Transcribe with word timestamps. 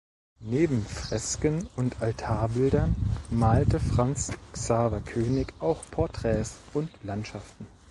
Neben 0.47 0.83
Fresken 0.83 1.69
und 1.75 2.01
Altarbildern 2.01 2.95
malte 3.29 3.79
Franz 3.79 4.31
Xaver 4.51 5.01
König 5.01 5.53
auch 5.59 5.83
Porträts 5.91 6.55
und 6.73 6.89
Landschaften. 7.03 7.67